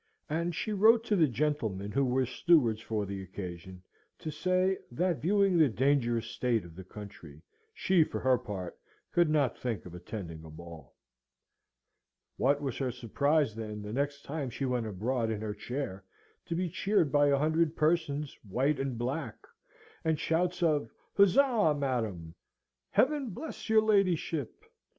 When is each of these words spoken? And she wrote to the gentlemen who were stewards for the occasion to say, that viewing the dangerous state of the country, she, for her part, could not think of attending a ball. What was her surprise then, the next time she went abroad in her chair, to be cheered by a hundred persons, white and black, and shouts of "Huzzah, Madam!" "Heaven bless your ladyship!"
And 0.31 0.55
she 0.55 0.73
wrote 0.73 1.03
to 1.03 1.15
the 1.15 1.27
gentlemen 1.27 1.91
who 1.91 2.03
were 2.03 2.25
stewards 2.25 2.81
for 2.81 3.05
the 3.05 3.21
occasion 3.21 3.83
to 4.17 4.31
say, 4.31 4.79
that 4.91 5.21
viewing 5.21 5.59
the 5.59 5.69
dangerous 5.69 6.25
state 6.25 6.65
of 6.65 6.75
the 6.75 6.83
country, 6.83 7.43
she, 7.71 8.03
for 8.03 8.19
her 8.19 8.39
part, 8.39 8.75
could 9.11 9.29
not 9.29 9.59
think 9.59 9.85
of 9.85 9.93
attending 9.93 10.43
a 10.43 10.49
ball. 10.49 10.95
What 12.37 12.63
was 12.63 12.79
her 12.79 12.91
surprise 12.91 13.53
then, 13.53 13.83
the 13.83 13.93
next 13.93 14.23
time 14.25 14.49
she 14.49 14.65
went 14.65 14.87
abroad 14.87 15.29
in 15.29 15.41
her 15.41 15.53
chair, 15.53 16.03
to 16.47 16.55
be 16.55 16.67
cheered 16.67 17.11
by 17.11 17.27
a 17.27 17.37
hundred 17.37 17.75
persons, 17.75 18.35
white 18.41 18.79
and 18.79 18.97
black, 18.97 19.35
and 20.03 20.19
shouts 20.19 20.63
of 20.63 20.89
"Huzzah, 21.15 21.75
Madam!" 21.77 22.33
"Heaven 22.89 23.29
bless 23.29 23.69
your 23.69 23.83
ladyship!" 23.83 24.63